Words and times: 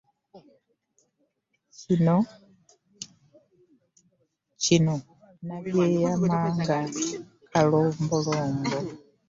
Kino 4.61 4.97
na 5.47 5.57
kyeyama 5.71 6.35
nga 6.59 6.77
kalobolombo. 7.51 8.77